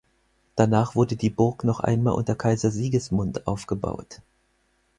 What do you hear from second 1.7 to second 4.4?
einmal unter Kaiser Sigismund aufgebaut.